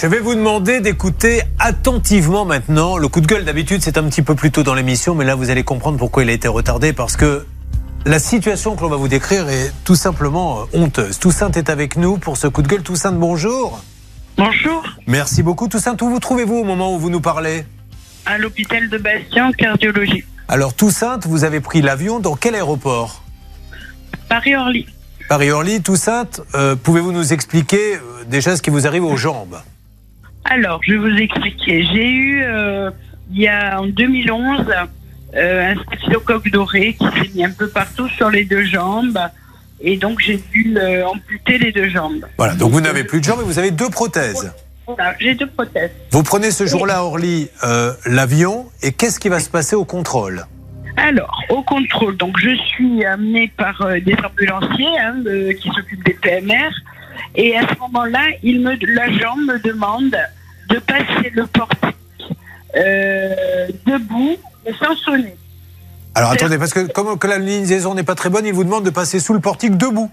[0.00, 2.96] Je vais vous demander d'écouter attentivement maintenant.
[2.96, 5.34] Le coup de gueule, d'habitude, c'est un petit peu plus tôt dans l'émission, mais là,
[5.34, 7.44] vous allez comprendre pourquoi il a été retardé, parce que
[8.06, 11.18] la situation que l'on va vous décrire est tout simplement euh, honteuse.
[11.18, 12.82] Toussaint est avec nous pour ce coup de gueule.
[12.82, 13.84] Toussaint, bonjour.
[14.38, 15.68] Bonjour, Merci beaucoup.
[15.68, 17.66] Toussaint, où vous trouvez-vous au moment où vous nous parlez?
[18.24, 20.24] À l'hôpital de Bastien, cardiologie.
[20.48, 23.22] Alors, Toussaint, vous avez pris l'avion dans quel aéroport?
[24.30, 24.86] Paris-Orly.
[25.28, 29.58] Paris-Orly, Toussaint, euh, pouvez-vous nous expliquer euh, déjà ce qui vous arrive aux jambes?
[30.50, 31.84] Alors, je vais vous expliquer.
[31.84, 32.90] J'ai eu, euh,
[33.32, 34.66] il y a en 2011,
[35.36, 39.18] euh, un staphylocoque doré qui s'est mis un peu partout sur les deux jambes.
[39.80, 42.26] Et donc, j'ai dû euh, amputer les deux jambes.
[42.36, 44.52] Voilà, donc vous n'avez plus de jambes et vous avez deux prothèses.
[44.86, 45.92] Voilà, j'ai deux prothèses.
[46.10, 49.84] Vous prenez ce jour-là à Orly euh, l'avion et qu'est-ce qui va se passer au
[49.84, 50.44] contrôle?
[50.96, 56.14] Alors, au contrôle, donc je suis amenée par des ambulanciers hein, de- qui s'occupent des
[56.14, 56.70] PMR.
[57.36, 60.16] Et à ce moment-là, il me, l'agent me demande
[60.70, 61.96] de passer le portique
[62.76, 65.34] euh, debout et sans sonner.
[66.14, 68.84] Alors attendez, parce que comme que la liaison n'est pas très bonne, il vous demande
[68.84, 70.10] de passer sous le portique debout.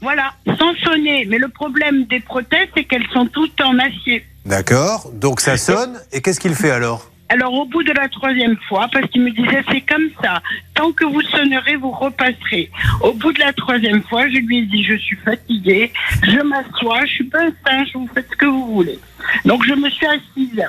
[0.00, 1.26] Voilà, sans sonner.
[1.28, 4.24] Mais le problème des prothèses, c'est qu'elles sont toutes en acier.
[4.46, 7.10] D'accord, donc ça sonne et qu'est-ce qu'il fait alors?
[7.28, 10.42] Alors au bout de la troisième fois, parce qu'il me disait c'est comme ça,
[10.74, 12.70] tant que vous sonnerez, vous repasserez.
[13.02, 15.92] Au bout de la troisième fois, je lui ai dit je suis fatiguée,
[16.24, 18.98] je m'assois, je suis pas un singe, vous faites ce que vous voulez.
[19.44, 20.64] Donc je me suis assise.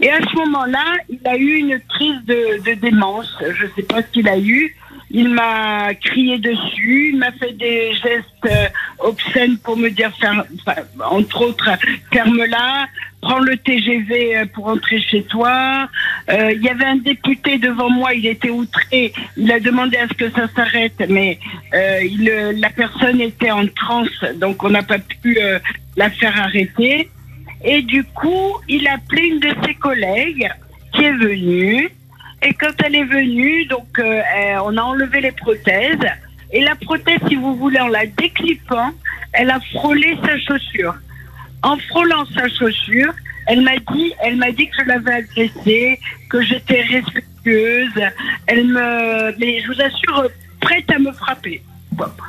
[0.00, 3.36] Et à ce moment-là, il a eu une crise de, démence.
[3.40, 4.74] Je sais pas ce qu'il a eu.
[5.14, 10.10] Il m'a crié dessus, il m'a fait des gestes euh, obscènes pour me dire,
[11.04, 11.68] entre autres,
[12.10, 12.86] ferme-la,
[13.20, 15.86] prends le TGV euh, pour rentrer chez toi.
[16.30, 20.08] Euh, Il y avait un député devant moi, il était outré, il a demandé à
[20.08, 21.38] ce que ça s'arrête, mais
[22.02, 22.24] il,
[22.56, 25.38] la personne était en transe, donc on n'a pas pu
[25.94, 27.10] la faire arrêter.
[27.64, 30.48] Et du coup, il a appelé une de ses collègues
[30.92, 31.90] qui est venue.
[32.42, 35.98] Et quand elle est venue, donc euh, euh, on a enlevé les prothèses.
[36.52, 38.90] Et la prothèse, si vous voulez, en la déclipant,
[39.32, 40.94] elle a frôlé sa chaussure.
[41.62, 43.12] En frôlant sa chaussure,
[43.46, 47.92] elle m'a dit, elle m'a dit que je l'avais agressée, que j'étais respectueuse.
[48.46, 50.28] Elle me, mais je vous assure,
[50.60, 51.62] prête à me frapper.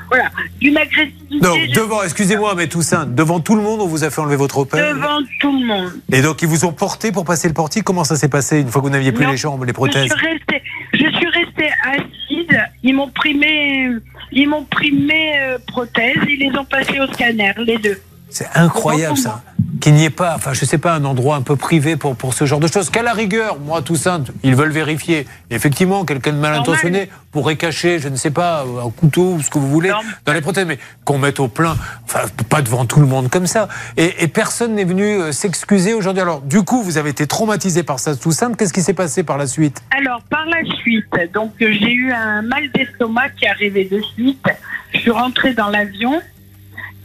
[0.09, 0.29] Voilà,
[0.59, 1.22] d'une agressivité.
[1.43, 4.57] Je- devant, excusez-moi, mais Toussaint, devant tout le monde, on vous a fait enlever votre
[4.59, 4.93] opère.
[4.95, 5.91] devant tout le monde.
[6.11, 7.83] Et donc ils vous ont porté pour passer le portique.
[7.83, 9.31] Comment ça s'est passé une fois que vous n'aviez plus Non.
[9.31, 10.61] les jambes, les Je prothèses suis restée,
[10.93, 12.59] je suis restée assise.
[12.83, 13.89] Ils m'ont pris mes,
[14.31, 16.17] ils m'ont pris mes euh, prothèses.
[16.27, 17.99] Ils les ont passées au scanner, les deux.
[18.29, 19.43] C'est incroyable ça.
[19.83, 22.33] Qu'il n'y ait pas, enfin je sais pas, un endroit un peu privé pour, pour
[22.33, 22.89] ce genre de choses.
[22.89, 25.27] Qu'à la rigueur, moi Toussaint, ils veulent vérifier.
[25.49, 29.49] Effectivement, quelqu'un de mal intentionné pourrait cacher, je ne sais pas, un couteau ou ce
[29.49, 29.97] que vous voulez Non.
[30.25, 33.45] dans les prothèses, mais qu'on mette au plein, enfin pas devant tout le monde comme
[33.45, 33.67] ça.
[33.97, 36.21] Et, et personne n'est venu euh, s'excuser aujourd'hui.
[36.21, 38.53] Alors du coup, vous avez été traumatisé par ça, Toussaint.
[38.53, 39.81] Qu'est-ce qui s'est passé par la suite?
[39.97, 43.99] Alors par la suite, donc euh, j'ai eu un mal d'estomac qui est arrivé de
[43.99, 44.47] suite.
[44.93, 46.21] Je suis rentrée dans l'avion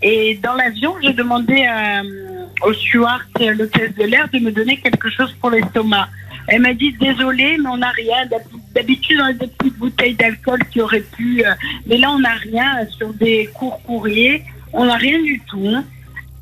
[0.00, 2.03] et dans l'avion, j'ai demandé à,
[2.62, 6.08] au steward et l'hôtesse de l'air de me donner quelque chose pour l'estomac.
[6.50, 8.24] Elle m'a dit désolé, mais on n'a rien.
[8.26, 8.42] D'hab-
[8.74, 11.50] D'habitude, on a des petites bouteilles d'alcool qui auraient pu, euh,
[11.86, 14.42] mais là on n'a rien sur des courts courriers.
[14.72, 15.74] On n'a rien du tout.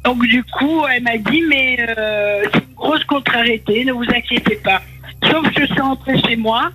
[0.05, 4.57] Donc du coup, elle m'a dit mais euh, c'est une grosse contrariété, ne vous inquiétez
[4.57, 4.81] pas.
[5.31, 6.71] Sauf que je suis rentrée chez moi,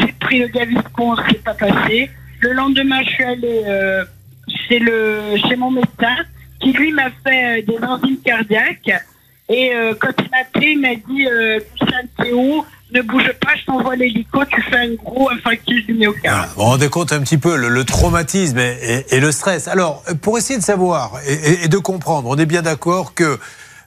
[0.00, 2.10] j'ai pris le Gaviscon, c'est pas passé.
[2.40, 4.04] Le lendemain, je suis allée euh,
[4.68, 6.16] chez le chez mon médecin
[6.62, 8.90] qui lui m'a fait euh, des enzymes cardiaques.
[9.48, 11.60] Et euh, quand il m'a appelé, il m'a dit euh,
[12.18, 12.64] t'es où
[12.94, 16.48] Ne bouge pas, je t'envoie l'hélico, tu fais un gros infarctus du myocarde.
[16.50, 18.76] Vous vous rendez compte un petit peu le, le traumatisme et,
[19.10, 19.66] et- et le stress.
[19.68, 23.38] Alors, pour essayer de savoir et, et- et de comprendre, on est bien d'accord que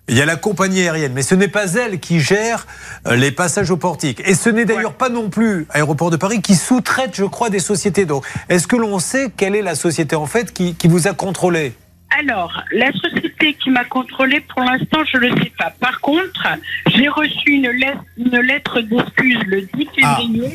[0.08, 2.68] il y a la compagnie aérienne, mais ce n'est pas elle qui gère
[3.08, 4.22] euh, les passages au portique.
[4.26, 7.60] Et ce n'est d'ailleurs pas non plus Aéroport de Paris qui sous-traite, je crois, des
[7.60, 8.06] sociétés.
[8.06, 11.14] Donc, est-ce que l'on sait quelle est la société en fait qui, qui vous a
[11.14, 11.74] contrôlé?
[12.20, 15.74] Alors, la société qui m'a contrôlée, pour l'instant, je ne le sais pas.
[15.80, 16.48] Par contre,
[16.88, 20.50] j'ai reçu une lettre, une lettre d'excuse le 10 février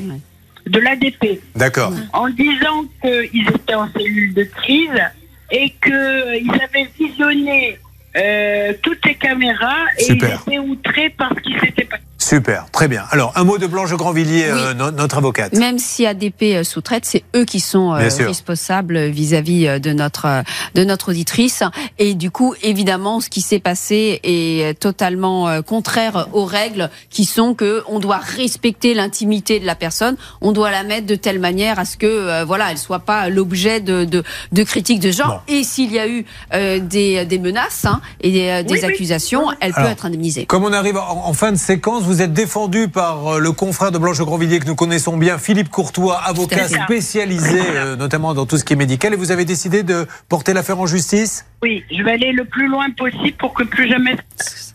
[0.67, 1.93] de l'ADP D'accord.
[2.13, 5.03] en disant qu'ils étaient en cellule de crise
[5.51, 7.79] et qu'ils avaient visionné
[8.17, 10.43] euh, toutes les caméras et Super.
[10.47, 12.03] ils étaient outrés par ce qui s'était passé.
[12.31, 13.03] Super, très bien.
[13.11, 15.53] Alors, un mot de Blanche Grandvilliers, euh, notre avocate.
[15.55, 20.45] Même si ADP euh, sous-traite, c'est eux qui sont euh, responsables vis-à-vis de notre
[20.77, 21.65] de notre auditrice.
[21.99, 27.55] Et du coup, évidemment, ce qui s'est passé est totalement contraire aux règles qui sont
[27.55, 31.81] que on doit respecter l'intimité de la personne, on doit la mettre de telle manière
[31.81, 34.23] à ce que voilà, elle soit pas l'objet de, de,
[34.53, 35.43] de critiques de genre.
[35.49, 40.07] Et s'il y a eu des, des menaces hein, et des, accusations, elle peut être
[40.07, 40.47] indemnisée.
[40.47, 43.99] Comme on arrive en fin de séquence, vous êtes défendu par euh, le confrère de
[43.99, 48.65] Blanche Grandvilliers que nous connaissons bien, Philippe Courtois, avocat spécialisé euh, notamment dans tout ce
[48.65, 49.13] qui est médical.
[49.13, 51.47] Et vous avez décidé de porter l'affaire en justice?
[51.63, 54.17] Oui, je vais aller le plus loin possible pour que plus jamais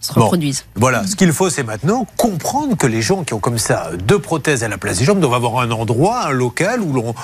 [0.06, 0.66] se reproduise.
[0.76, 4.20] voilà, ce qu'il faut, c'est maintenant comprendre que les gens qui ont comme ça deux
[4.20, 7.16] prothèses à la place des jambes doivent avoir un endroit, un local où, l'on,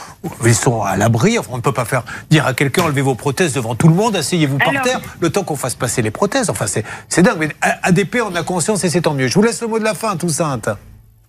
[0.46, 1.38] ils sont à l'abri.
[1.38, 3.94] Enfin, on ne peut pas faire dire à quelqu'un enlevez vos prothèses devant tout le
[3.94, 6.50] monde, asseyez-vous par terre, le temps qu'on fasse passer les prothèses.
[6.50, 7.38] Enfin, c'est, c'est dingue.
[7.40, 7.50] Mais
[7.84, 9.28] ADP, on a conscience et c'est tant mieux.
[9.28, 10.60] Je vous laisse le mot de la fin, tout Toussaint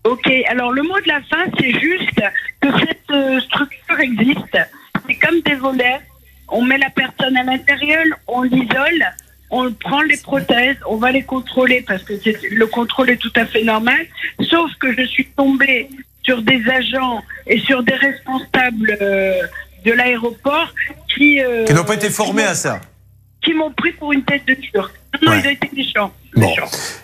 [0.04, 2.20] Ok, alors le mot de la fin, c'est juste
[2.60, 4.58] que cette euh, structure existe.
[5.06, 6.00] C'est comme des volets.
[6.48, 9.04] On met la personne à l'intérieur, on l'isole,
[9.50, 12.14] on prend les prothèses, on va les contrôler parce que
[12.50, 14.04] le contrôle est tout à fait normal.
[14.40, 15.88] Sauf que je suis tombée
[16.24, 19.40] sur des agents et sur des responsables euh,
[19.84, 20.74] de l'aéroport
[21.14, 21.40] qui...
[21.40, 22.80] Euh, qui n'ont pas été formés à ça.
[23.40, 24.92] Qui m'ont pris pour une tête de turc.
[25.22, 26.12] Non, ils ont été méchants.
[26.34, 26.52] Bon.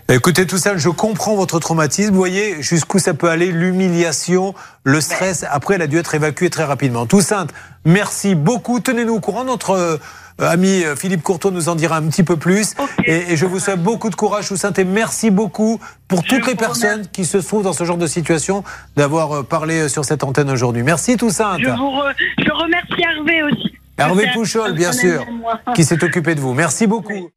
[0.09, 2.11] Écoutez, tout ça, je comprends votre traumatisme.
[2.11, 4.55] Vous voyez jusqu'où ça peut aller, l'humiliation,
[4.85, 5.44] le stress.
[5.50, 7.06] Après, elle a dû être évacuée très rapidement.
[7.06, 7.47] Toussaint,
[7.85, 8.81] merci beaucoup.
[8.81, 9.44] Tenez-nous au courant.
[9.44, 9.99] Notre euh,
[10.38, 12.75] ami euh, Philippe Courteau nous en dira un petit peu plus.
[13.05, 15.79] Et, je vous souhaite beaucoup de courage, Toussaint, et merci beaucoup
[16.09, 18.65] pour toutes les personnes qui se trouvent dans ce genre de situation
[18.97, 20.82] d'avoir euh, parlé sur cette antenne aujourd'hui.
[20.82, 21.59] Merci, Toussaint.
[21.59, 23.77] Je, je remercie Hervé aussi.
[23.98, 25.26] Hervé Pouchol, bien sûr,
[25.74, 26.54] qui s'est occupé de vous.
[26.54, 27.30] Merci beaucoup.